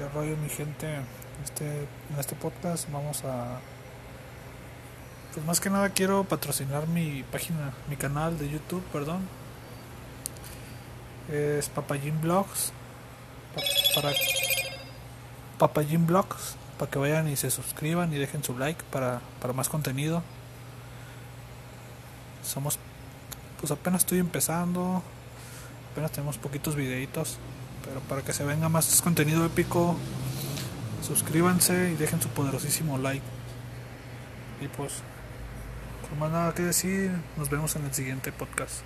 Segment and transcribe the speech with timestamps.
[0.00, 0.86] qué rollo mi gente.
[1.44, 3.58] Este, en este podcast vamos a...
[5.34, 9.28] Pues más que nada quiero patrocinar mi página, mi canal de YouTube, perdón.
[11.30, 12.72] Es Papayín Blogs.
[13.54, 14.14] Pa- Para
[15.58, 16.56] Papayín Blogs.
[16.78, 20.22] Para que vayan y se suscriban y dejen su like para, para más contenido.
[22.42, 22.78] Somos...
[23.60, 25.02] Pues apenas estoy empezando.
[25.92, 27.36] Apenas tenemos poquitos videitos.
[27.84, 29.96] Pero para que se venga más contenido épico,
[31.02, 33.24] suscríbanse y dejen su poderosísimo like.
[34.60, 35.02] Y pues,
[36.08, 38.82] con más nada que decir, nos vemos en el siguiente podcast.